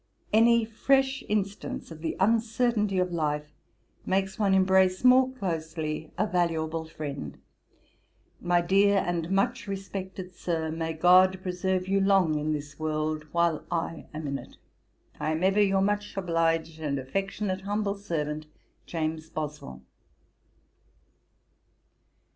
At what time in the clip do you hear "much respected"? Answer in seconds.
9.29-10.31